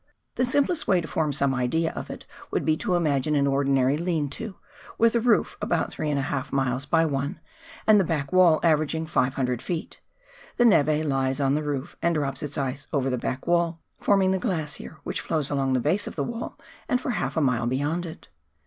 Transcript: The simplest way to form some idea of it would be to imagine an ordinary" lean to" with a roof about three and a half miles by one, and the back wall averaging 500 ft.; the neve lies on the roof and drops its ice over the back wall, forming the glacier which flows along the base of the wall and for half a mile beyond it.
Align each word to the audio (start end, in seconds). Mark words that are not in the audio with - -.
The 0.33 0.45
simplest 0.45 0.87
way 0.87 0.99
to 0.99 1.07
form 1.07 1.31
some 1.31 1.53
idea 1.53 1.91
of 1.93 2.09
it 2.09 2.25
would 2.49 2.65
be 2.65 2.75
to 2.77 2.95
imagine 2.95 3.35
an 3.35 3.45
ordinary" 3.45 3.97
lean 3.99 4.29
to" 4.31 4.55
with 4.97 5.13
a 5.13 5.19
roof 5.19 5.59
about 5.61 5.91
three 5.91 6.09
and 6.09 6.17
a 6.17 6.23
half 6.23 6.51
miles 6.51 6.87
by 6.87 7.05
one, 7.05 7.39
and 7.85 7.99
the 7.99 8.03
back 8.03 8.31
wall 8.33 8.59
averaging 8.63 9.05
500 9.05 9.59
ft.; 9.59 9.97
the 10.57 10.65
neve 10.65 11.05
lies 11.05 11.39
on 11.39 11.53
the 11.53 11.61
roof 11.61 11.97
and 12.01 12.15
drops 12.15 12.41
its 12.41 12.57
ice 12.57 12.87
over 12.91 13.11
the 13.11 13.17
back 13.19 13.45
wall, 13.45 13.79
forming 13.99 14.31
the 14.31 14.39
glacier 14.39 14.97
which 15.03 15.21
flows 15.21 15.51
along 15.51 15.73
the 15.73 15.79
base 15.79 16.07
of 16.07 16.15
the 16.15 16.23
wall 16.23 16.57
and 16.89 16.99
for 16.99 17.11
half 17.11 17.37
a 17.37 17.39
mile 17.41 17.67
beyond 17.67 18.07
it. 18.07 18.27